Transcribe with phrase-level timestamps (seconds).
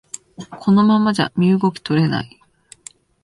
[0.59, 2.39] このままじゃ身動き取れない